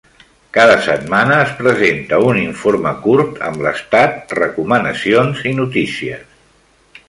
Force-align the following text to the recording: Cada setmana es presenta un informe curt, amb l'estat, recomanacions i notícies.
Cada 0.57 0.77
setmana 0.85 1.35
es 1.47 1.51
presenta 1.59 2.19
un 2.29 2.41
informe 2.45 2.95
curt, 3.05 3.37
amb 3.51 3.63
l'estat, 3.67 4.35
recomanacions 4.41 5.45
i 5.53 5.57
notícies. 5.63 6.29